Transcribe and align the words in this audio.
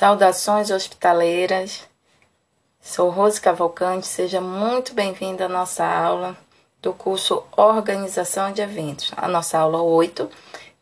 Saudações 0.00 0.70
hospitaleiras. 0.70 1.86
Sou 2.80 3.10
Rose 3.10 3.38
Cavalcante, 3.38 4.06
seja 4.06 4.40
muito 4.40 4.94
bem-vinda 4.94 5.44
à 5.44 5.48
nossa 5.48 5.84
aula 5.84 6.34
do 6.80 6.94
curso 6.94 7.44
Organização 7.54 8.50
de 8.50 8.62
Eventos, 8.62 9.12
a 9.14 9.28
nossa 9.28 9.58
aula 9.58 9.82
8, 9.82 10.30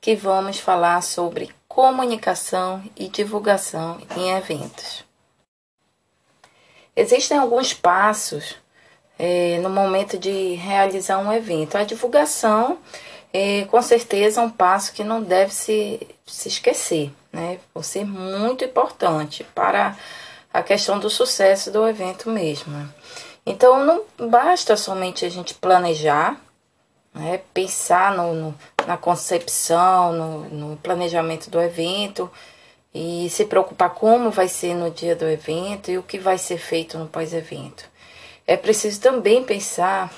que 0.01 0.15
vamos 0.15 0.61
falar 0.61 1.03
sobre 1.03 1.53
comunicação 1.67 2.81
e 2.97 3.09
divulgação 3.09 3.99
em 4.17 4.31
eventos. 4.37 5.05
Existem 6.95 7.39
alguns 7.39 7.75
passos 7.75 8.55
é, 9.19 9.59
no 9.59 9.69
momento 9.69 10.17
de 10.17 10.55
realizar 10.55 11.19
um 11.19 11.33
evento. 11.33 11.77
A 11.77 11.83
divulgação, 11.83 12.79
é, 13.33 13.65
com 13.67 13.81
certeza, 13.83 14.41
um 14.41 14.51
passo 14.51 14.93
que 14.93 15.05
não 15.05 15.23
deve 15.23 15.53
se, 15.53 16.01
se 16.27 16.49
esquecer 16.49 17.13
né? 17.33 17.59
Por 17.73 17.85
ser 17.85 18.05
muito 18.05 18.65
importante 18.65 19.45
para 19.55 19.97
a 20.53 20.63
questão 20.63 20.99
do 20.99 21.11
sucesso 21.11 21.71
do 21.71 21.87
evento 21.87 22.31
mesmo. 22.31 22.93
Então 23.45 23.85
não 23.85 24.03
basta 24.29 24.77
somente 24.77 25.25
a 25.25 25.29
gente 25.29 25.55
planejar, 25.55 26.41
né? 27.15 27.41
pensar 27.53 28.15
no, 28.15 28.35
no 28.35 28.55
na 28.87 28.97
concepção, 28.97 30.13
no, 30.13 30.45
no 30.49 30.77
planejamento 30.79 31.51
do 31.51 31.61
evento 31.61 32.31
e 32.95 33.29
se 33.29 33.45
preocupar 33.45 33.91
como 33.91 34.31
vai 34.31 34.49
ser 34.49 34.75
no 34.75 34.91
dia 34.91 35.15
do 35.15 35.27
evento 35.27 35.91
e 35.91 35.99
o 35.99 36.03
que 36.03 36.19
vai 36.19 36.39
ser 36.39 36.57
feito 36.57 36.97
no 36.97 37.07
pós-evento. 37.07 37.85
É 38.47 38.57
preciso 38.57 39.01
também 39.01 39.45
pensar 39.45 40.11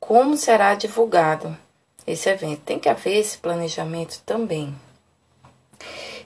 como 0.00 0.34
será 0.36 0.74
divulgado 0.74 1.54
esse 2.06 2.28
evento. 2.28 2.62
Tem 2.62 2.78
que 2.78 2.88
haver 2.88 3.18
esse 3.18 3.38
planejamento 3.38 4.20
também. 4.24 4.74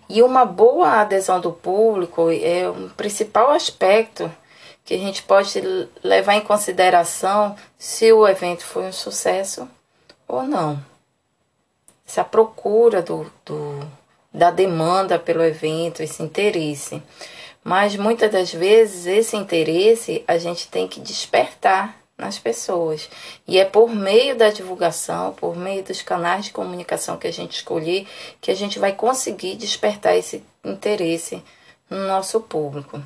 E 0.08 0.22
uma 0.22 0.44
boa 0.44 1.00
adesão 1.00 1.40
do 1.40 1.52
público 1.52 2.30
é 2.30 2.68
o 2.68 2.90
principal 2.90 3.52
aspecto 3.52 4.30
que 4.84 4.94
a 4.94 4.98
gente 4.98 5.22
pode 5.22 5.60
levar 6.02 6.34
em 6.34 6.40
consideração 6.40 7.54
se 7.78 8.12
o 8.12 8.26
evento 8.26 8.64
foi 8.64 8.86
um 8.86 8.92
sucesso 8.92 9.68
ou 10.26 10.42
não. 10.42 10.82
Essa 12.04 12.24
procura 12.24 13.00
do, 13.00 13.30
do, 13.46 13.88
da 14.34 14.50
demanda 14.50 15.16
pelo 15.16 15.44
evento, 15.44 16.02
esse 16.02 16.24
interesse. 16.24 17.00
Mas 17.62 17.94
muitas 17.94 18.32
das 18.32 18.52
vezes 18.52 19.06
esse 19.06 19.36
interesse 19.36 20.24
a 20.26 20.38
gente 20.38 20.66
tem 20.66 20.88
que 20.88 20.98
despertar 20.98 21.99
nas 22.20 22.38
pessoas. 22.38 23.08
E 23.46 23.58
é 23.58 23.64
por 23.64 23.88
meio 23.90 24.36
da 24.36 24.50
divulgação, 24.50 25.32
por 25.32 25.56
meio 25.56 25.82
dos 25.82 26.02
canais 26.02 26.46
de 26.46 26.52
comunicação 26.52 27.16
que 27.16 27.26
a 27.26 27.32
gente 27.32 27.56
escolher, 27.56 28.06
que 28.40 28.50
a 28.50 28.54
gente 28.54 28.78
vai 28.78 28.92
conseguir 28.92 29.56
despertar 29.56 30.16
esse 30.16 30.44
interesse 30.64 31.42
no 31.88 32.06
nosso 32.06 32.40
público. 32.40 33.02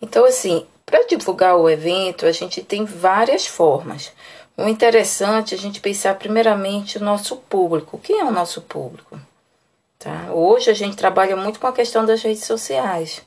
Então, 0.00 0.24
assim, 0.24 0.66
para 0.84 1.06
divulgar 1.06 1.56
o 1.56 1.68
evento, 1.68 2.26
a 2.26 2.32
gente 2.32 2.62
tem 2.62 2.84
várias 2.84 3.46
formas. 3.46 4.12
O 4.56 4.68
interessante 4.68 5.54
é 5.54 5.58
a 5.58 5.60
gente 5.60 5.80
pensar 5.80 6.14
primeiramente 6.14 6.96
o 6.96 7.04
noso 7.04 7.36
público. 7.36 7.98
Quem 7.98 8.20
é 8.20 8.24
o 8.24 8.30
nosso 8.30 8.62
público? 8.62 9.20
Tá? 9.98 10.32
Hoje 10.32 10.70
a 10.70 10.74
gente 10.74 10.96
trabalha 10.96 11.36
muito 11.36 11.58
com 11.58 11.66
a 11.66 11.72
questão 11.72 12.06
das 12.06 12.22
redes 12.22 12.44
sociais. 12.44 13.22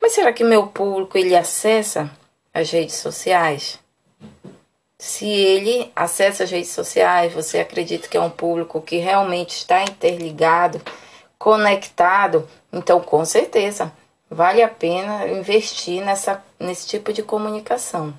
Mas 0.00 0.12
será 0.12 0.32
que 0.32 0.44
meu 0.44 0.66
público 0.66 1.18
ele 1.18 1.34
acessa 1.34 2.10
as 2.52 2.70
redes 2.70 2.96
sociais? 2.96 3.78
Se 4.98 5.26
ele 5.26 5.90
acessa 5.96 6.44
as 6.44 6.50
redes 6.50 6.70
sociais, 6.70 7.32
você 7.32 7.58
acredita 7.58 8.06
que 8.06 8.16
é 8.16 8.20
um 8.20 8.30
público 8.30 8.82
que 8.82 8.96
realmente 8.96 9.56
está 9.56 9.82
interligado, 9.82 10.80
conectado, 11.38 12.46
então 12.70 13.00
com 13.00 13.24
certeza 13.24 13.90
vale 14.30 14.62
a 14.62 14.68
pena 14.68 15.26
investir 15.26 16.04
nessa, 16.04 16.44
nesse 16.58 16.86
tipo 16.86 17.12
de 17.12 17.22
comunicação. 17.22 18.14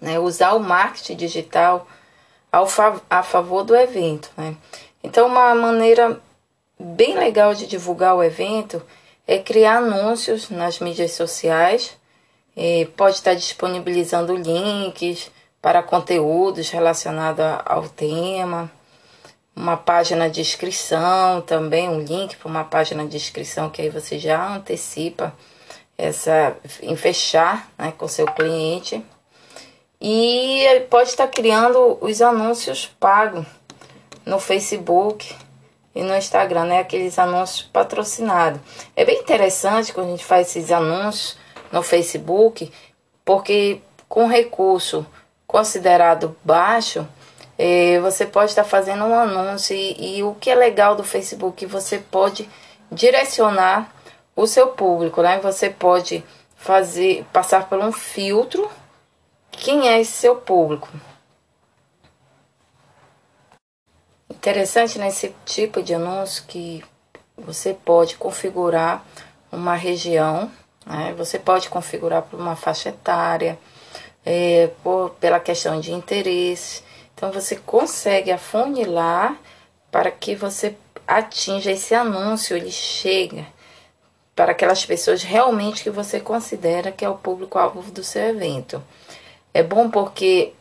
Né? 0.00 0.18
Usar 0.18 0.54
o 0.54 0.60
marketing 0.60 1.16
digital 1.16 1.86
ao 2.50 2.66
a 3.08 3.22
favor 3.22 3.62
do 3.62 3.76
evento. 3.76 4.30
Né? 4.36 4.56
Então, 5.02 5.26
uma 5.26 5.54
maneira 5.54 6.20
bem 6.78 7.14
legal 7.14 7.54
de 7.54 7.66
divulgar 7.66 8.14
o 8.14 8.22
evento 8.22 8.82
é 9.26 9.38
criar 9.38 9.78
anúncios 9.78 10.50
nas 10.50 10.78
mídias 10.78 11.12
sociais 11.12 11.96
pode 12.96 13.16
estar 13.16 13.34
disponibilizando 13.34 14.34
links 14.34 15.30
para 15.60 15.82
conteúdos 15.82 16.70
relacionados 16.70 17.44
ao 17.64 17.88
tema, 17.88 18.70
uma 19.56 19.76
página 19.76 20.28
de 20.28 20.40
inscrição 20.40 21.40
também, 21.40 21.88
um 21.88 22.00
link 22.00 22.36
para 22.36 22.48
uma 22.48 22.64
página 22.64 23.06
de 23.06 23.16
inscrição 23.16 23.70
que 23.70 23.80
aí 23.82 23.88
você 23.88 24.18
já 24.18 24.54
antecipa 24.54 25.32
essa 25.96 26.56
em 26.82 26.96
fechar 26.96 27.70
né, 27.78 27.92
com 27.96 28.08
seu 28.08 28.26
cliente. 28.26 29.04
E 30.00 30.84
pode 30.90 31.10
estar 31.10 31.28
criando 31.28 31.96
os 32.00 32.20
anúncios 32.20 32.86
pagos 33.00 33.46
no 34.26 34.38
Facebook 34.38 35.34
e 35.94 36.02
no 36.02 36.14
Instagram, 36.16 36.64
né? 36.64 36.80
Aqueles 36.80 37.18
anúncios 37.18 37.62
patrocinados. 37.62 38.60
É 38.96 39.04
bem 39.04 39.20
interessante 39.20 39.92
quando 39.92 40.08
a 40.08 40.10
gente 40.10 40.24
faz 40.24 40.48
esses 40.48 40.70
anúncios 40.70 41.38
no 41.74 41.82
Facebook, 41.82 42.72
porque 43.24 43.80
com 44.08 44.28
recurso 44.28 45.04
considerado 45.44 46.36
baixo, 46.44 47.06
eh, 47.58 47.98
você 47.98 48.24
pode 48.24 48.52
estar 48.52 48.62
fazendo 48.62 49.04
um 49.04 49.14
anúncio 49.14 49.74
e, 49.74 50.18
e 50.18 50.22
o 50.22 50.36
que 50.36 50.50
é 50.50 50.54
legal 50.54 50.94
do 50.94 51.02
Facebook, 51.02 51.66
você 51.66 51.98
pode 51.98 52.48
direcionar 52.92 53.92
o 54.36 54.46
seu 54.46 54.68
público, 54.68 55.20
né? 55.20 55.40
Você 55.40 55.68
pode 55.68 56.24
fazer 56.56 57.26
passar 57.32 57.68
por 57.68 57.80
um 57.80 57.90
filtro 57.90 58.70
quem 59.50 59.88
é 59.88 60.00
esse 60.00 60.12
seu 60.12 60.36
público. 60.36 60.88
Interessante 64.30 64.96
nesse 64.96 65.34
tipo 65.44 65.82
de 65.82 65.92
anúncio 65.94 66.44
que 66.46 66.84
você 67.36 67.74
pode 67.74 68.16
configurar 68.16 69.04
uma 69.50 69.74
região 69.74 70.50
né? 70.86 71.14
Você 71.16 71.38
pode 71.38 71.68
configurar 71.68 72.22
por 72.22 72.38
uma 72.38 72.56
faixa 72.56 72.90
etária, 72.90 73.58
é, 74.24 74.70
por, 74.82 75.10
pela 75.20 75.40
questão 75.40 75.80
de 75.80 75.92
interesse. 75.92 76.82
Então 77.14 77.30
você 77.30 77.56
consegue 77.56 78.30
afunilar 78.30 79.36
para 79.90 80.10
que 80.10 80.34
você 80.34 80.76
atinja 81.06 81.70
esse 81.70 81.94
anúncio, 81.94 82.56
ele 82.56 82.70
chega 82.70 83.46
para 84.34 84.52
aquelas 84.52 84.84
pessoas 84.84 85.22
realmente 85.22 85.82
que 85.82 85.90
você 85.90 86.18
considera 86.18 86.90
que 86.90 87.04
é 87.04 87.08
o 87.08 87.14
público-alvo 87.14 87.90
do 87.92 88.02
seu 88.02 88.22
evento. 88.22 88.82
É 89.52 89.62
bom 89.62 89.88
porque 89.88 90.52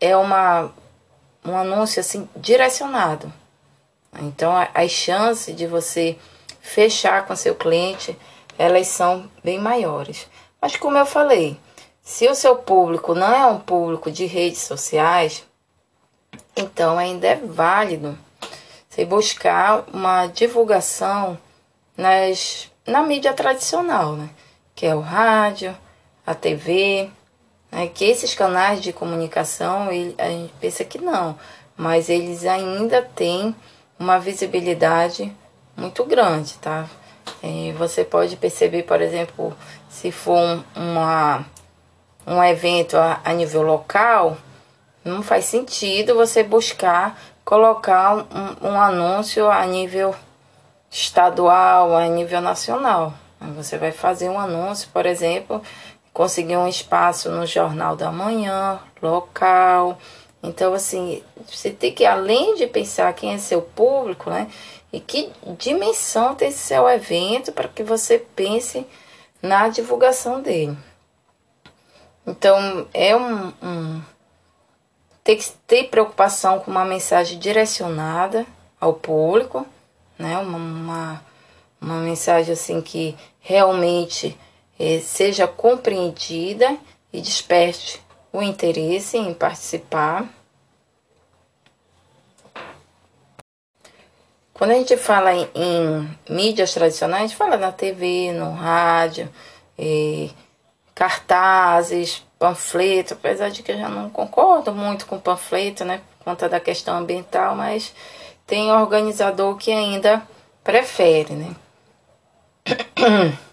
é 0.00 0.16
uma, 0.16 0.72
um 1.44 1.56
anúncio 1.56 2.00
assim 2.00 2.28
direcionado. 2.34 3.30
Então 4.20 4.52
as 4.72 4.90
chances 4.90 5.54
de 5.54 5.66
você 5.66 6.16
fechar 6.60 7.26
com 7.26 7.36
seu 7.36 7.54
cliente 7.54 8.16
elas 8.60 8.88
são 8.88 9.26
bem 9.42 9.58
maiores. 9.58 10.28
Mas 10.60 10.76
como 10.76 10.98
eu 10.98 11.06
falei, 11.06 11.58
se 12.02 12.28
o 12.28 12.34
seu 12.34 12.56
público 12.56 13.14
não 13.14 13.34
é 13.34 13.46
um 13.46 13.58
público 13.58 14.10
de 14.10 14.26
redes 14.26 14.60
sociais, 14.60 15.46
então 16.54 16.98
ainda 16.98 17.26
é 17.26 17.36
válido 17.36 18.18
você 18.86 19.06
buscar 19.06 19.84
uma 19.90 20.26
divulgação 20.26 21.38
nas, 21.96 22.70
na 22.86 23.02
mídia 23.02 23.32
tradicional, 23.32 24.12
né? 24.12 24.28
que 24.74 24.84
é 24.84 24.94
o 24.94 25.00
rádio, 25.00 25.74
a 26.26 26.34
TV, 26.34 27.08
né? 27.72 27.86
que 27.86 28.04
esses 28.04 28.34
canais 28.34 28.82
de 28.82 28.92
comunicação, 28.92 29.90
ele, 29.90 30.14
a 30.18 30.28
gente 30.28 30.52
pensa 30.60 30.84
que 30.84 30.98
não, 30.98 31.38
mas 31.74 32.10
eles 32.10 32.44
ainda 32.44 33.00
têm 33.00 33.56
uma 33.98 34.18
visibilidade 34.18 35.34
muito 35.74 36.04
grande, 36.04 36.58
tá? 36.58 36.86
E 37.42 37.72
você 37.72 38.04
pode 38.04 38.36
perceber, 38.36 38.82
por 38.82 39.00
exemplo, 39.00 39.56
se 39.88 40.12
for 40.12 40.36
um, 40.36 40.62
uma, 40.74 41.44
um 42.26 42.42
evento 42.42 42.96
a, 42.96 43.20
a 43.24 43.32
nível 43.32 43.62
local, 43.62 44.36
não 45.04 45.22
faz 45.22 45.46
sentido 45.46 46.14
você 46.14 46.42
buscar 46.42 47.18
colocar 47.50 48.14
um, 48.14 48.68
um 48.68 48.80
anúncio 48.80 49.50
a 49.50 49.66
nível 49.66 50.14
estadual, 50.88 51.96
a 51.96 52.06
nível 52.06 52.40
nacional. 52.40 53.12
Você 53.56 53.76
vai 53.76 53.90
fazer 53.90 54.28
um 54.28 54.38
anúncio, 54.38 54.88
por 54.92 55.04
exemplo, 55.04 55.60
conseguir 56.12 56.56
um 56.56 56.68
espaço 56.68 57.28
no 57.28 57.44
Jornal 57.46 57.96
da 57.96 58.12
Manhã, 58.12 58.78
local. 59.02 59.98
Então, 60.42 60.72
assim, 60.72 61.22
você 61.46 61.70
tem 61.70 61.92
que, 61.92 62.04
além 62.04 62.54
de 62.54 62.66
pensar 62.66 63.12
quem 63.12 63.34
é 63.34 63.38
seu 63.38 63.60
público, 63.60 64.30
né? 64.30 64.50
E 64.92 64.98
que 64.98 65.30
dimensão 65.58 66.34
tem 66.34 66.50
seu 66.50 66.88
evento 66.88 67.52
para 67.52 67.68
que 67.68 67.82
você 67.82 68.18
pense 68.34 68.86
na 69.42 69.68
divulgação 69.68 70.40
dele. 70.40 70.76
Então, 72.26 72.88
é 72.92 73.14
um, 73.14 73.52
um. 73.62 74.02
Tem 75.22 75.36
que 75.36 75.50
ter 75.66 75.84
preocupação 75.88 76.58
com 76.60 76.70
uma 76.70 76.84
mensagem 76.84 77.38
direcionada 77.38 78.46
ao 78.80 78.94
público, 78.94 79.66
né? 80.18 80.38
Uma, 80.38 80.56
uma, 80.56 81.24
uma 81.80 81.96
mensagem 81.96 82.54
assim 82.54 82.80
que 82.80 83.14
realmente 83.40 84.38
é, 84.78 84.98
seja 85.00 85.46
compreendida 85.46 86.76
e 87.12 87.20
desperte 87.20 88.00
o 88.32 88.42
interesse 88.42 89.16
em 89.16 89.34
participar. 89.34 90.28
Quando 94.52 94.72
a 94.72 94.74
gente 94.74 94.96
fala 94.96 95.32
em, 95.32 95.48
em 95.54 96.18
mídias 96.28 96.74
tradicionais, 96.74 97.24
a 97.24 97.26
gente 97.26 97.36
fala 97.36 97.56
na 97.56 97.72
TV, 97.72 98.32
no 98.32 98.52
rádio, 98.52 99.28
cartazes, 100.94 102.22
panfleto, 102.38 103.14
apesar 103.14 103.50
de 103.50 103.62
que 103.62 103.72
eu 103.72 103.78
já 103.78 103.88
não 103.88 104.10
concordo 104.10 104.72
muito 104.72 105.06
com 105.06 105.18
panfleto, 105.18 105.82
né, 105.84 106.00
por 106.18 106.24
conta 106.24 106.48
da 106.48 106.60
questão 106.60 106.98
ambiental, 106.98 107.56
mas 107.56 107.94
tem 108.46 108.70
organizador 108.70 109.56
que 109.56 109.72
ainda 109.72 110.22
prefere, 110.62 111.34
né. 111.34 111.56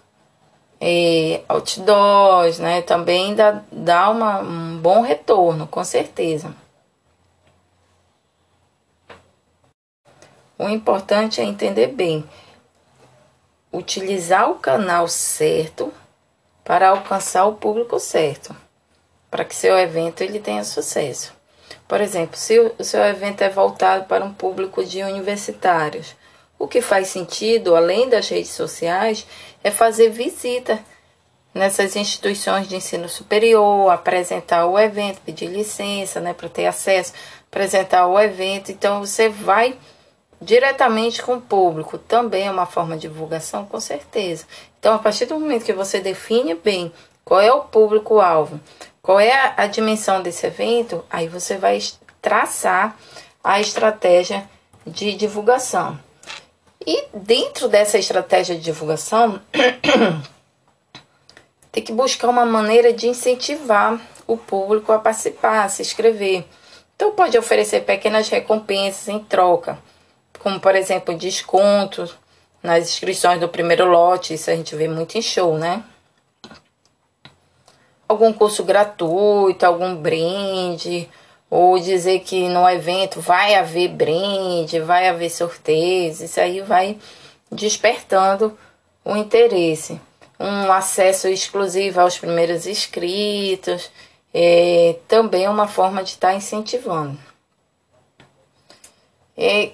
E 0.80 1.42
outdoors, 1.50 2.60
né, 2.60 2.84
também 2.84 3.34
dá, 3.34 3.64
dá 3.72 4.12
uma, 4.12 4.42
um 4.78 4.80
bom 4.80 5.02
retorno, 5.02 5.66
com 5.66 5.84
certeza. 5.84 6.56
O 10.58 10.70
importante 10.70 11.42
é 11.42 11.44
entender 11.44 11.88
bem, 11.88 12.24
utilizar 13.74 14.52
o 14.52 14.60
canal 14.60 15.08
certo 15.08 15.92
para 16.64 16.90
alcançar 16.90 17.46
o 17.46 17.56
público 17.56 18.00
certo, 18.00 18.56
para 19.32 19.44
que 19.44 19.56
seu 19.56 19.78
evento 19.78 20.22
ele 20.22 20.40
tenha 20.40 20.64
sucesso. 20.64 21.34
Por 21.88 22.00
exemplo, 22.00 22.38
se 22.38 22.60
o 22.60 22.84
seu 22.84 23.04
evento 23.04 23.42
é 23.42 23.50
voltado 23.50 24.06
para 24.06 24.24
um 24.24 24.34
público 24.34 24.84
de 24.86 25.02
universitários, 25.02 26.16
o 26.60 26.68
que 26.68 26.82
faz 26.82 27.08
sentido, 27.08 27.76
além 27.76 28.10
das 28.10 28.30
redes 28.30 28.52
sociais, 28.52 29.26
é 29.64 29.72
fazer 29.72 30.10
visita 30.10 30.80
nessas 31.58 31.96
instituições 31.96 32.68
de 32.68 32.76
ensino 32.76 33.10
superior, 33.10 33.92
apresentar 33.92 34.66
o 34.66 34.80
evento, 34.80 35.20
pedir 35.26 35.48
licença, 35.48 36.20
né, 36.20 36.34
para 36.34 36.48
ter 36.48 36.66
acesso, 36.66 37.14
apresentar 37.50 38.08
o 38.08 38.20
evento. 38.20 38.72
Então 38.72 39.02
você 39.02 39.28
vai 39.28 39.78
diretamente 40.42 41.22
com 41.22 41.36
o 41.36 41.42
público, 41.42 41.98
também 41.98 42.48
é 42.48 42.52
uma 42.52 42.66
forma 42.66 42.96
de 42.96 43.08
divulgação, 43.08 43.66
com 43.66 43.80
certeza. 43.80 44.46
Então, 44.80 44.94
a 44.94 45.00
partir 45.00 45.26
do 45.26 45.40
momento 45.40 45.66
que 45.66 45.74
você 45.74 46.00
define 46.00 46.54
bem 46.54 46.94
qual 47.26 47.42
é 47.42 47.52
o 47.52 47.62
público-alvo, 47.62 48.60
qual 49.02 49.20
é 49.20 49.32
a, 49.32 49.64
a 49.64 49.68
dimensão 49.68 50.22
desse 50.22 50.46
evento, 50.46 51.04
aí 51.10 51.28
você 51.28 51.58
vai 51.58 51.80
traçar 52.22 52.96
a 53.44 53.60
estratégia 53.60 54.48
de 54.86 55.14
divulgação. 55.14 56.00
E 56.86 57.06
dentro 57.14 57.68
dessa 57.68 57.98
estratégia 57.98 58.56
de 58.56 58.62
divulgação, 58.62 59.42
tem 61.78 61.84
que 61.84 61.94
buscar 61.94 62.30
uma 62.30 62.46
maneira 62.46 62.92
de 62.94 63.08
incentivar 63.08 64.00
o 64.26 64.38
público 64.38 64.92
a 64.92 65.00
participar, 65.00 65.64
a 65.64 65.70
se 65.70 65.82
inscrever. 65.82 66.46
Então, 66.96 67.12
pode 67.12 67.38
oferecer 67.38 67.82
pequenas 67.82 68.30
recompensas 68.30 69.08
em 69.08 69.20
troca 69.20 69.78
como 70.48 70.60
por 70.60 70.76
exemplo 70.76 71.14
descontos 71.14 72.16
nas 72.64 72.90
inscrições 72.90 73.40
do 73.40 73.50
primeiro 73.50 73.86
lote, 73.86 74.34
isso 74.34 74.50
a 74.50 74.56
gente 74.56 74.76
vê 74.76 74.88
muito 74.88 75.18
em 75.18 75.22
show, 75.22 75.58
né? 75.58 75.84
Algum 78.08 78.32
curso 78.32 78.64
gratuito, 78.64 79.66
algum 79.66 79.96
brinde, 79.96 81.10
ou 81.50 81.78
dizer 81.78 82.20
que 82.22 82.48
no 82.50 82.68
evento 82.70 83.20
vai 83.20 83.56
haver 83.56 83.90
brinde, 83.90 84.80
vai 84.80 85.10
haver 85.10 85.30
sorteios, 85.30 86.22
isso 86.22 86.40
aí 86.40 86.62
vai 86.62 86.98
despertando 87.52 88.58
o 89.04 89.16
interesse. 89.16 90.00
Um 90.40 90.72
acesso 90.72 91.28
exclusivo 91.28 92.00
aos 92.00 92.18
primeiros 92.18 92.68
inscritos, 92.68 93.90
é, 94.34 94.98
também 95.08 95.46
é 95.46 95.50
uma 95.50 95.68
forma 95.68 96.04
de 96.04 96.12
estar 96.12 96.30
tá 96.30 96.36
incentivando. 96.36 97.18
É, 99.36 99.72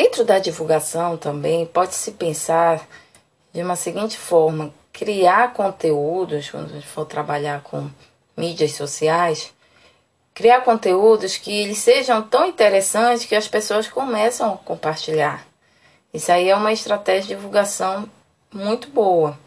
Dentro 0.00 0.24
da 0.24 0.38
divulgação 0.38 1.16
também 1.16 1.66
pode-se 1.66 2.12
pensar 2.12 2.86
de 3.52 3.60
uma 3.60 3.74
seguinte 3.74 4.16
forma: 4.16 4.72
criar 4.92 5.52
conteúdos, 5.52 6.48
quando 6.50 6.66
a 6.66 6.74
gente 6.74 6.86
for 6.86 7.04
trabalhar 7.04 7.62
com 7.62 7.90
mídias 8.36 8.74
sociais, 8.74 9.52
criar 10.32 10.60
conteúdos 10.60 11.36
que 11.36 11.50
eles 11.50 11.78
sejam 11.78 12.22
tão 12.22 12.46
interessantes 12.46 13.26
que 13.26 13.34
as 13.34 13.48
pessoas 13.48 13.88
começam 13.88 14.54
a 14.54 14.58
compartilhar. 14.58 15.47
Isso 16.12 16.32
aí 16.32 16.48
é 16.48 16.56
uma 16.56 16.72
estratégia 16.72 17.22
de 17.22 17.28
divulgação 17.36 18.08
muito 18.52 18.88
boa. 18.88 19.38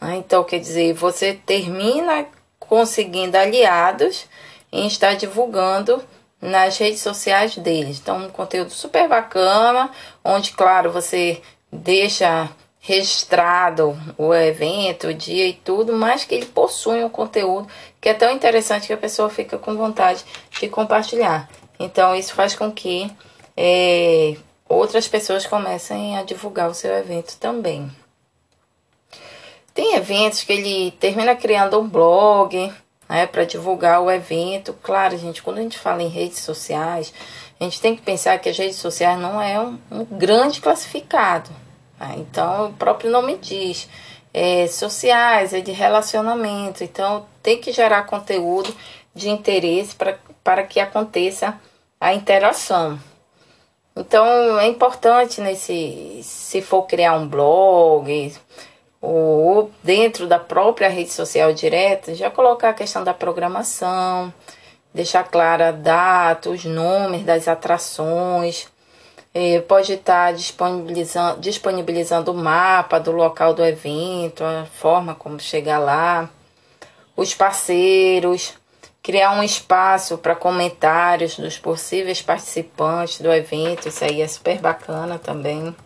Né? 0.00 0.16
Então, 0.16 0.44
quer 0.44 0.60
dizer, 0.60 0.92
você 0.92 1.34
termina 1.34 2.26
conseguindo 2.58 3.36
aliados 3.36 4.26
em 4.70 4.86
estar 4.86 5.14
divulgando 5.14 6.02
nas 6.40 6.76
redes 6.76 7.00
sociais 7.00 7.56
deles. 7.56 7.98
Então, 8.00 8.18
um 8.18 8.28
conteúdo 8.28 8.70
super 8.70 9.08
bacana, 9.08 9.90
onde, 10.22 10.52
claro, 10.52 10.92
você 10.92 11.40
deixa 11.72 12.50
registrado 12.80 13.98
o 14.18 14.34
evento, 14.34 15.08
o 15.08 15.14
dia 15.14 15.46
e 15.48 15.54
tudo, 15.54 15.94
mas 15.94 16.24
que 16.24 16.34
ele 16.34 16.44
possui 16.44 17.02
um 17.02 17.08
conteúdo 17.08 17.66
que 17.98 18.10
é 18.10 18.14
tão 18.14 18.30
interessante 18.30 18.86
que 18.86 18.92
a 18.92 18.98
pessoa 18.98 19.30
fica 19.30 19.56
com 19.56 19.74
vontade 19.74 20.22
de 20.50 20.68
compartilhar. 20.68 21.48
Então, 21.78 22.14
isso 22.14 22.34
faz 22.34 22.54
com 22.54 22.70
que 22.70 23.10
é, 23.56 24.36
outras 24.68 25.08
pessoas 25.08 25.46
comecem 25.46 26.16
a 26.16 26.22
divulgar 26.22 26.68
o 26.68 26.74
seu 26.74 26.92
evento 26.94 27.36
também. 27.38 27.90
Tem 29.72 29.94
eventos 29.96 30.42
que 30.42 30.52
ele 30.52 30.92
termina 30.92 31.34
criando 31.34 31.80
um 31.80 31.88
blog, 31.88 32.72
né, 33.08 33.26
para 33.26 33.44
divulgar 33.44 34.00
o 34.00 34.10
evento. 34.10 34.72
Claro, 34.82 35.18
gente, 35.18 35.42
quando 35.42 35.58
a 35.58 35.62
gente 35.62 35.78
fala 35.78 36.02
em 36.02 36.08
redes 36.08 36.38
sociais, 36.40 37.12
a 37.58 37.64
gente 37.64 37.80
tem 37.80 37.96
que 37.96 38.02
pensar 38.02 38.38
que 38.38 38.48
as 38.48 38.56
redes 38.56 38.76
sociais 38.76 39.18
não 39.18 39.40
é 39.40 39.58
um, 39.60 39.78
um 39.90 40.04
grande 40.04 40.60
classificado. 40.60 41.50
Né? 41.98 42.16
Então, 42.18 42.68
o 42.68 42.72
próprio 42.74 43.10
nome 43.10 43.36
diz. 43.38 43.88
É, 44.36 44.66
sociais, 44.66 45.54
é 45.54 45.60
de 45.60 45.70
relacionamento. 45.70 46.82
Então, 46.82 47.24
tem 47.40 47.60
que 47.60 47.72
gerar 47.72 48.02
conteúdo 48.02 48.74
de 49.14 49.28
interesse 49.28 49.94
para 50.42 50.64
que 50.64 50.80
aconteça 50.80 51.56
a 52.00 52.12
interação. 52.12 52.98
Então, 53.96 54.58
é 54.58 54.66
importante 54.66 55.40
nesse, 55.40 56.20
se 56.22 56.60
for 56.60 56.82
criar 56.82 57.14
um 57.14 57.28
blog, 57.28 58.34
ou 59.00 59.70
dentro 59.82 60.26
da 60.26 60.38
própria 60.38 60.88
rede 60.88 61.12
social 61.12 61.52
direta, 61.52 62.14
já 62.14 62.30
colocar 62.30 62.70
a 62.70 62.74
questão 62.74 63.04
da 63.04 63.14
programação, 63.14 64.32
deixar 64.92 65.24
clara 65.24 65.68
a 65.68 65.72
data, 65.72 66.50
os 66.50 66.64
nomes 66.64 67.24
das 67.24 67.46
atrações, 67.46 68.66
é, 69.32 69.60
pode 69.60 69.92
estar 69.92 70.32
disponibilizando, 70.32 71.40
disponibilizando 71.40 72.32
o 72.32 72.34
mapa 72.34 72.98
do 72.98 73.12
local 73.12 73.52
do 73.52 73.64
evento, 73.64 74.42
a 74.44 74.64
forma 74.64 75.14
como 75.14 75.38
chegar 75.38 75.78
lá, 75.78 76.30
os 77.16 77.34
parceiros, 77.34 78.54
criar 79.04 79.32
um 79.32 79.42
espaço 79.42 80.16
para 80.16 80.34
comentários 80.34 81.36
dos 81.36 81.58
possíveis 81.58 82.22
participantes 82.22 83.20
do 83.20 83.30
evento, 83.30 83.86
isso 83.86 84.02
aí 84.02 84.22
é 84.22 84.26
super 84.26 84.58
bacana 84.58 85.18
também. 85.18 85.76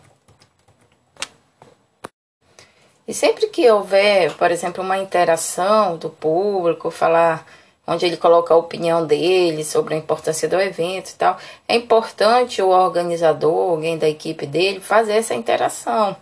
E 3.08 3.12
sempre 3.12 3.48
que 3.48 3.68
houver, 3.68 4.32
por 4.34 4.52
exemplo, 4.52 4.84
uma 4.84 4.98
interação 4.98 5.96
do 5.96 6.08
público, 6.08 6.92
falar 6.92 7.44
onde 7.84 8.06
ele 8.06 8.16
coloca 8.16 8.54
a 8.54 8.56
opinião 8.56 9.04
dele 9.04 9.64
sobre 9.64 9.94
a 9.94 9.98
importância 9.98 10.48
do 10.48 10.60
evento 10.60 11.10
e 11.10 11.14
tal, 11.14 11.38
é 11.66 11.74
importante 11.74 12.62
o 12.62 12.68
organizador, 12.68 13.72
alguém 13.72 13.98
da 13.98 14.08
equipe 14.08 14.46
dele, 14.46 14.78
fazer 14.78 15.14
essa 15.14 15.34
interação, 15.34 16.16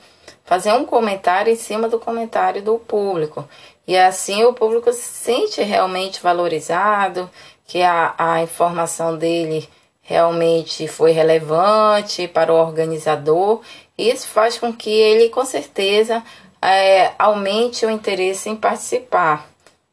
fazer 0.47 0.73
um 0.73 0.87
comentário 0.87 1.53
em 1.53 1.57
cima 1.57 1.89
do 1.89 1.99
comentário 1.99 2.63
do 2.63 2.79
público. 2.79 3.47
E 3.87 3.97
assim 3.97 4.45
o 4.45 4.55
público 4.55 4.93
se 4.93 5.03
sente 5.03 5.63
realmente 5.63 6.23
valorizado, 6.23 7.29
que 7.67 7.83
a, 7.83 8.15
a 8.17 8.43
informação 8.43 9.19
dele 9.19 9.69
realmente 10.01 10.87
foi 10.87 11.11
relevante 11.11 12.29
para 12.29 12.53
o 12.53 12.57
organizador. 12.57 13.61
Isso 13.99 14.29
faz 14.29 14.57
com 14.57 14.73
que 14.73 14.91
ele, 14.91 15.29
com 15.29 15.45
certeza, 15.45 16.23
é, 16.63 17.13
aumente 17.19 17.85
o 17.85 17.91
interesse 17.91 18.49
em 18.49 18.57
participar 18.57 19.49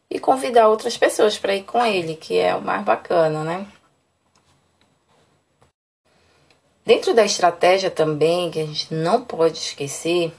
e 0.10 0.19
convidar 0.19 0.67
outras 0.67 0.95
pessoas 0.95 1.38
para 1.38 1.55
ir 1.55 1.63
com 1.63 1.83
ele, 1.83 2.15
que 2.15 2.38
é 2.38 2.55
o 2.55 2.62
mais 2.62 2.83
bacana, 2.83 3.43
né? 3.43 3.65
Dentro 6.86 7.13
da 7.13 7.24
estratégia 7.24 7.89
também, 7.89 8.51
que 8.51 8.60
a 8.60 8.65
gente 8.65 8.93
não 8.93 9.24
pode 9.24 9.57
esquecer, 9.57 10.33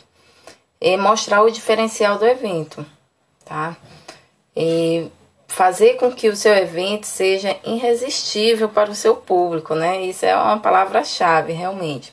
é 0.81 0.97
mostrar 0.97 1.43
o 1.43 1.51
diferencial 1.51 2.19
do 2.19 2.27
evento, 2.27 2.85
tá? 3.45 3.77
E 4.57 5.11
fazer 5.49 5.95
com 5.95 6.13
que 6.13 6.29
o 6.29 6.37
seu 6.37 6.55
evento 6.55 7.07
seja 7.07 7.57
irresistível 7.65 8.69
para 8.69 8.91
o 8.91 8.95
seu 8.95 9.17
público, 9.17 9.75
né? 9.75 10.03
Isso 10.03 10.27
é 10.27 10.35
uma 10.37 10.59
palavra-chave, 10.59 11.53
realmente. 11.53 12.13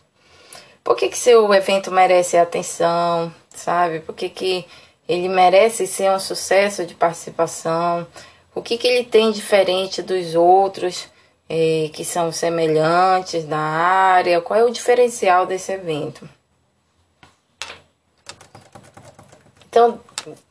por 0.84 0.96
que, 0.96 1.10
que 1.10 1.18
seu 1.18 1.54
evento 1.54 1.92
merece 1.92 2.38
atenção, 2.38 3.34
sabe? 3.50 4.00
Por 4.00 4.16
que, 4.16 4.30
que 4.30 4.66
ele 5.08 5.28
merece 5.30 5.88
ser 5.88 6.12
um 6.12 6.20
sucesso 6.20 6.86
de 6.86 6.96
participação? 6.96 8.08
O 8.54 8.62
que, 8.62 8.78
que 8.78 8.88
ele 8.88 9.06
tem 9.06 9.32
diferente 9.32 10.02
dos 10.02 10.36
outros 10.36 11.08
eh, 11.50 11.90
que 11.94 12.04
são 12.06 12.32
semelhantes 12.32 13.46
da 13.46 13.58
área? 13.58 14.42
Qual 14.42 14.60
é 14.60 14.64
o 14.64 14.72
diferencial 14.72 15.46
desse 15.46 15.72
evento? 15.72 16.28
Então, 19.72 20.02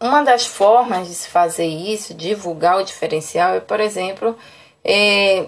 uma 0.01 0.23
das 0.23 0.47
formas 0.47 1.07
de 1.07 1.15
se 1.15 1.29
fazer 1.29 1.67
isso, 1.67 2.15
divulgar 2.15 2.79
o 2.79 2.83
diferencial, 2.83 3.55
é, 3.55 3.61
por 3.61 3.79
exemplo, 3.79 4.35
é, 4.83 5.47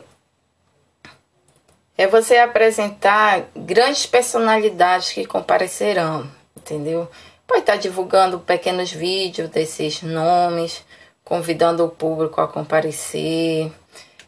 é 1.96 2.06
você 2.06 2.36
apresentar 2.36 3.46
grandes 3.56 4.04
personalidades 4.04 5.12
que 5.12 5.24
comparecerão, 5.24 6.30
entendeu? 6.54 7.08
Pode 7.46 7.60
estar 7.60 7.76
divulgando 7.76 8.38
pequenos 8.38 8.92
vídeos 8.92 9.48
desses 9.48 10.02
nomes, 10.02 10.84
convidando 11.24 11.82
o 11.82 11.88
público 11.88 12.42
a 12.42 12.48
comparecer. 12.48 13.72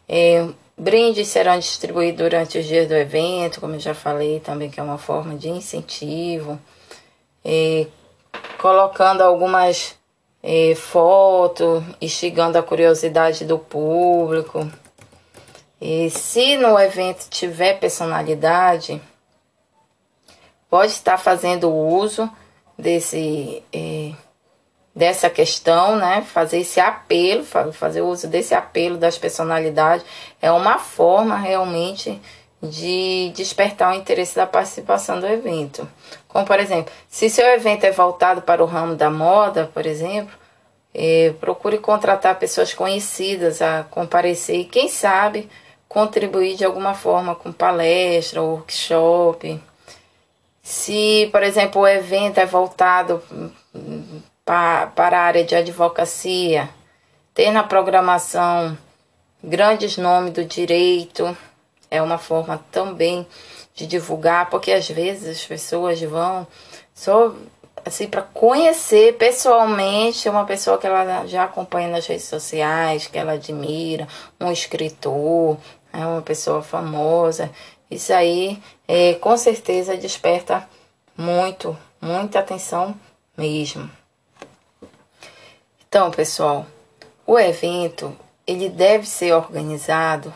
É, 0.09 0.47
brindes 0.75 1.27
serão 1.27 1.59
distribuídos 1.59 2.17
durante 2.17 2.57
os 2.57 2.65
dias 2.65 2.87
do 2.87 2.95
evento, 2.95 3.61
como 3.61 3.75
eu 3.75 3.79
já 3.79 3.93
falei 3.93 4.39
também, 4.39 4.71
que 4.71 4.79
é 4.79 4.83
uma 4.83 4.97
forma 4.97 5.35
de 5.35 5.49
incentivo. 5.49 6.59
É, 7.43 7.85
colocando 8.65 9.21
algumas 9.21 9.95
é, 10.41 10.73
fotos, 10.73 11.83
instigando 12.01 12.57
a 12.57 12.63
curiosidade 12.63 13.45
do 13.45 13.59
público. 13.59 14.67
E 15.79 16.09
se 16.09 16.57
no 16.57 16.79
evento 16.79 17.29
tiver 17.29 17.79
personalidade, 17.79 18.99
pode 20.67 20.93
estar 20.93 21.19
fazendo 21.19 21.71
uso 21.71 22.27
desse 22.75 23.61
é, 23.71 24.13
dessa 24.95 25.29
questão, 25.29 25.97
né? 25.97 26.23
Fazer 26.23 26.61
esse 26.61 26.79
apelo, 26.79 27.43
fazer 27.71 28.01
uso 28.01 28.27
desse 28.27 28.55
apelo 28.55 28.97
das 28.97 29.15
personalidades 29.15 30.03
é 30.41 30.51
uma 30.51 30.79
forma 30.79 31.37
realmente 31.37 32.19
de 32.63 33.31
despertar 33.35 33.93
o 33.93 33.95
interesse 33.95 34.35
da 34.35 34.47
participação 34.47 35.19
do 35.19 35.27
evento. 35.27 35.87
Como, 36.35 36.45
por 36.45 36.59
exemplo, 36.59 36.93
se 37.07 37.29
seu 37.29 37.47
evento 37.47 37.85
é 37.85 37.91
voltado 37.91 38.41
para 38.41 38.61
o 38.61 38.65
ramo 38.65 38.93
da 38.93 39.09
moda, 39.09 39.71
por 39.73 39.85
exemplo, 39.85 40.35
é, 40.93 41.33
procure 41.39 41.77
contratar 41.77 42.37
pessoas 42.37 42.73
conhecidas 42.73 43.61
a 43.61 43.85
comparecer 43.89 44.57
e, 44.59 44.65
quem 44.65 44.89
sabe, 44.89 45.49
contribuir 45.87 46.57
de 46.57 46.65
alguma 46.65 46.93
forma 46.93 47.35
com 47.35 47.53
palestra 47.53 48.41
workshop. 48.41 49.63
Se, 50.61 51.29
por 51.31 51.41
exemplo, 51.41 51.83
o 51.83 51.87
evento 51.87 52.37
é 52.37 52.45
voltado 52.45 53.23
para, 54.43 54.87
para 54.87 55.17
a 55.17 55.23
área 55.23 55.45
de 55.45 55.55
advocacia, 55.55 56.67
ter 57.33 57.49
na 57.49 57.63
programação 57.63 58.77
grandes 59.41 59.97
nomes 59.97 60.33
do 60.33 60.43
direito, 60.43 61.37
é 61.89 62.01
uma 62.01 62.17
forma 62.17 62.61
também 62.73 63.25
de 63.75 63.85
divulgar, 63.85 64.49
porque 64.49 64.71
às 64.71 64.89
vezes 64.89 65.37
as 65.37 65.45
pessoas 65.45 66.01
vão 66.01 66.47
só 66.93 67.35
assim 67.83 68.07
para 68.07 68.21
conhecer 68.21 69.15
pessoalmente 69.17 70.29
uma 70.29 70.45
pessoa 70.45 70.77
que 70.77 70.87
ela 70.87 71.27
já 71.27 71.43
acompanha 71.43 71.89
nas 71.89 72.07
redes 72.07 72.25
sociais, 72.25 73.05
que 73.05 73.17
ela 73.17 73.33
admira, 73.33 74.07
um 74.39 74.51
escritor, 74.51 75.57
é 75.93 76.05
uma 76.05 76.21
pessoa 76.21 76.63
famosa. 76.63 77.51
Isso 77.91 78.13
aí 78.13 78.61
é, 78.87 79.13
com 79.15 79.37
certeza 79.37 79.95
desperta 79.97 80.67
muito, 81.15 81.77
muita 82.01 82.39
atenção 82.39 82.95
mesmo. 83.37 83.89
Então, 85.87 86.09
pessoal, 86.11 86.65
o 87.27 87.37
evento 87.37 88.17
ele 88.47 88.69
deve 88.69 89.05
ser 89.05 89.33
organizado 89.33 90.33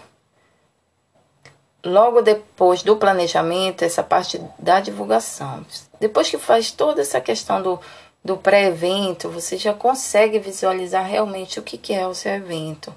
logo 1.83 2.21
depois 2.21 2.83
do 2.83 2.95
planejamento, 2.95 3.83
essa 3.83 4.03
parte 4.03 4.41
da 4.57 4.79
divulgação. 4.79 5.65
Depois 5.99 6.29
que 6.29 6.37
faz 6.37 6.71
toda 6.71 7.01
essa 7.01 7.21
questão 7.21 7.61
do, 7.61 7.79
do 8.23 8.37
pré-evento, 8.37 9.29
você 9.29 9.57
já 9.57 9.73
consegue 9.73 10.39
visualizar 10.39 11.05
realmente 11.05 11.59
o 11.59 11.63
que, 11.63 11.77
que 11.77 11.93
é 11.93 12.07
o 12.07 12.13
seu 12.13 12.33
evento. 12.33 12.93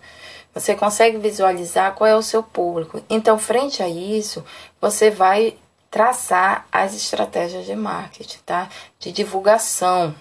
Você 0.55 0.75
consegue 0.75 1.17
visualizar 1.17 1.95
qual 1.95 2.09
é 2.09 2.17
o 2.17 2.23
seu 2.23 2.43
público. 2.43 3.03
Então, 3.09 3.39
frente 3.39 3.83
a 3.83 3.89
isso, 3.89 4.45
você 4.81 5.11
vai 5.11 5.57
traçar 5.91 6.67
as 6.71 6.95
estratégias 6.95 7.65
de 7.65 7.75
marketing, 7.75 8.39
tá? 8.45 8.69
De 8.99 9.13
divulgação. 9.13 10.15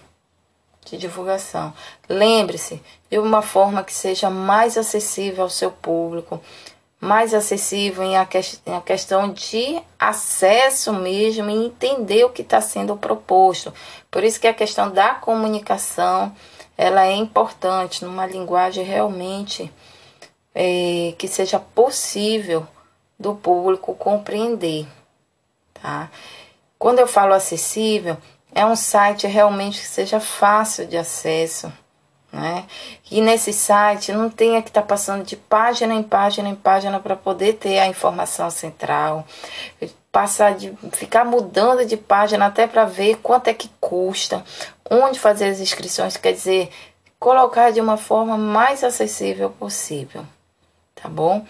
De 0.86 0.98
divulgação. 0.98 1.74
Lembre-se 2.08 2.82
de 3.10 3.20
uma 3.20 3.42
forma 3.42 3.84
que 3.84 3.94
seja 3.94 4.30
mais 4.30 4.78
acessível 4.78 5.44
ao 5.44 5.50
seu 5.50 5.72
público, 5.72 6.42
mais 7.02 7.34
acessível 7.34 8.04
em 8.04 8.16
a, 8.16 8.26
que, 8.28 8.40
em 8.64 8.76
a 8.76 8.82
questão 8.82 9.34
de 9.34 9.82
acesso 10.00 10.94
mesmo 10.94 11.50
e 11.50 11.66
entender 11.66 12.24
o 12.24 12.30
que 12.30 12.44
está 12.44 12.62
sendo 12.62 12.96
proposto. 12.96 13.74
Por 14.12 14.24
isso 14.24 14.40
que 14.40 14.48
a 14.48 14.54
questão 14.54 14.92
da 14.92 15.16
comunicação 15.16 16.32
ela 16.78 17.06
é 17.06 17.14
importante 17.14 18.06
numa 18.06 18.28
linguagem 18.28 18.84
realmente 18.84 19.72
é, 20.54 21.16
que 21.18 21.28
seja 21.28 21.60
possível 21.60 22.68
do 23.20 23.34
público 23.34 23.96
compreender, 23.96 24.88
tá? 25.74 26.10
Quando 26.78 27.00
eu 27.00 27.08
falo 27.08 27.34
acessível, 27.34 28.18
é 28.54 28.66
um 28.66 28.76
site 28.76 29.28
realmente 29.28 29.80
que 29.80 29.88
seja 29.88 30.20
fácil 30.20 30.88
de 30.88 30.98
acesso, 30.98 31.72
né? 32.32 32.66
E 33.10 33.22
nesse 33.22 33.52
site 33.52 34.14
não 34.14 34.30
tenha 34.30 34.62
que 34.62 34.70
estar 34.70 34.82
tá 34.82 34.88
passando 34.88 35.24
de 35.24 35.36
página 35.36 35.94
em 35.94 36.04
página 36.04 36.48
em 36.48 36.56
página 36.56 37.00
para 37.00 37.16
poder 37.16 37.54
ter 37.54 37.80
a 37.80 37.88
informação 37.88 38.50
central, 38.50 39.26
passar 40.12 40.56
de 40.56 40.74
ficar 40.94 41.26
mudando 41.26 41.86
de 41.86 41.98
página 41.98 42.46
até 42.46 42.68
para 42.68 42.86
ver 42.86 43.18
quanto 43.18 43.48
é 43.48 43.54
que 43.54 43.70
custa, 43.80 44.44
onde 44.90 45.20
fazer 45.20 45.46
as 45.46 45.60
inscrições, 45.60 46.18
quer 46.18 46.34
dizer, 46.34 46.70
colocar 47.20 47.72
de 47.72 47.82
uma 47.82 47.98
forma 47.98 48.38
mais 48.38 48.84
acessível 48.84 49.50
possível, 49.50 50.26
tá 50.96 51.10
bom? 51.10 51.46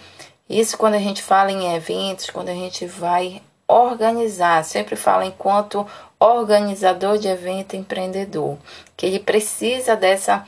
Isso 0.50 0.78
quando 0.78 0.96
a 0.96 1.00
gente 1.00 1.24
fala 1.24 1.52
em 1.52 1.74
eventos, 1.76 2.30
quando 2.30 2.50
a 2.50 2.54
gente 2.54 2.86
vai 2.86 3.42
organizar, 3.68 4.66
sempre 4.66 4.98
falo 4.98 5.24
enquanto 5.24 5.88
organizador 6.20 7.18
de 7.18 7.28
evento 7.28 7.76
empreendedor, 7.76 8.58
que 8.98 9.06
ele 9.06 9.20
precisa 9.20 9.96
dessa 9.96 10.46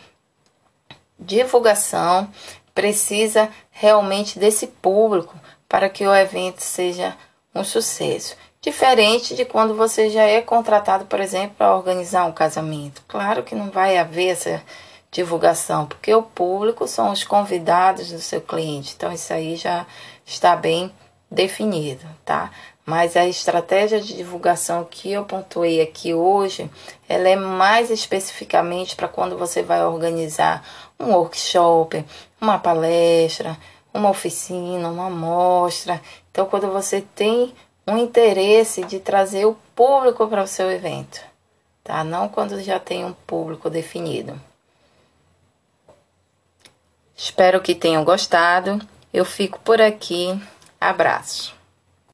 divulgação, 1.25 2.29
precisa 2.73 3.49
realmente 3.71 4.39
desse 4.39 4.67
público 4.67 5.35
para 5.67 5.89
que 5.89 6.05
o 6.05 6.13
evento 6.13 6.61
seja 6.61 7.15
um 7.53 7.63
sucesso. 7.63 8.35
Diferente 8.61 9.35
de 9.35 9.43
quando 9.43 9.75
você 9.75 10.09
já 10.09 10.23
é 10.23 10.41
contratado, 10.41 11.05
por 11.05 11.19
exemplo, 11.19 11.55
para 11.57 11.75
organizar 11.75 12.25
um 12.25 12.31
casamento. 12.31 13.03
Claro 13.07 13.43
que 13.43 13.55
não 13.55 13.69
vai 13.69 13.97
haver 13.97 14.29
essa 14.29 14.63
divulgação, 15.11 15.85
porque 15.85 16.13
o 16.13 16.23
público 16.23 16.87
são 16.87 17.11
os 17.11 17.23
convidados 17.23 18.11
do 18.11 18.19
seu 18.19 18.41
cliente. 18.41 18.93
Então 18.95 19.11
isso 19.11 19.33
aí 19.33 19.55
já 19.55 19.85
está 20.25 20.55
bem 20.55 20.91
definido, 21.29 22.05
tá? 22.23 22.51
Mas 22.85 23.15
a 23.15 23.25
estratégia 23.25 24.01
de 24.01 24.15
divulgação 24.15 24.83
que 24.83 25.11
eu 25.11 25.23
pontuei 25.23 25.81
aqui 25.81 26.13
hoje, 26.13 26.69
ela 27.07 27.29
é 27.29 27.35
mais 27.35 27.89
especificamente 27.89 28.95
para 28.95 29.07
quando 29.07 29.37
você 29.37 29.63
vai 29.63 29.85
organizar 29.85 30.65
um 30.99 31.13
workshop, 31.13 32.03
uma 32.41 32.59
palestra, 32.59 33.57
uma 33.93 34.09
oficina, 34.09 34.89
uma 34.89 35.09
mostra. 35.09 36.01
Então, 36.29 36.45
quando 36.45 36.71
você 36.71 37.01
tem 37.15 37.53
um 37.87 37.97
interesse 37.97 38.83
de 38.83 38.99
trazer 38.99 39.45
o 39.45 39.57
público 39.75 40.27
para 40.27 40.43
o 40.43 40.47
seu 40.47 40.69
evento, 40.69 41.21
tá? 41.83 42.03
Não 42.03 42.27
quando 42.27 42.61
já 42.61 42.79
tem 42.79 43.05
um 43.05 43.13
público 43.13 43.69
definido. 43.69 44.39
Espero 47.15 47.61
que 47.61 47.75
tenham 47.75 48.03
gostado. 48.03 48.81
Eu 49.13 49.23
fico 49.23 49.59
por 49.59 49.81
aqui. 49.81 50.37
Abraço. 50.81 51.62